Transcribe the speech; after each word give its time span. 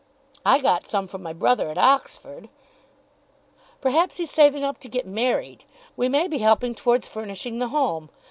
"I 0.43 0.57
got 0.57 0.87
some 0.87 1.05
from 1.07 1.21
my 1.21 1.31
brother 1.31 1.69
at 1.69 1.77
Oxford." 1.77 2.49
"Perhaps 3.81 4.17
he's 4.17 4.31
saving 4.31 4.63
up 4.63 4.79
to 4.79 4.89
get 4.89 5.05
married. 5.05 5.63
We 5.95 6.09
may 6.09 6.27
be 6.27 6.39
helping 6.39 6.73
towards 6.73 7.07
furnishing 7.07 7.59
the 7.59 7.67
home. 7.67 8.09